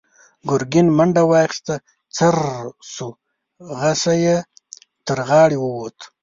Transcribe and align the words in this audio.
ګرګين 0.49 0.87
منډه 0.97 1.23
واخيسته، 1.31 1.75
څررر 2.15 2.67
شو، 2.93 3.09
غشۍ 3.79 4.17
يې 4.25 4.37
تر 5.05 5.19
غاړې 5.27 5.57
ووت. 5.59 5.97